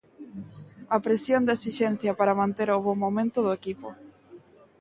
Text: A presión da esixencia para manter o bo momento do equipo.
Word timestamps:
A 0.95 0.97
presión 1.05 1.41
da 1.47 1.57
esixencia 1.59 2.11
para 2.19 2.37
manter 2.41 2.67
o 2.77 2.81
bo 2.85 2.93
momento 3.03 3.37
do 3.45 3.51
equipo. 3.59 3.89